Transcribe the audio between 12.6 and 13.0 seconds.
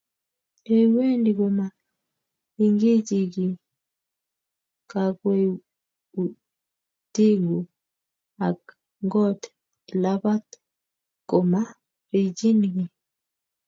kiy.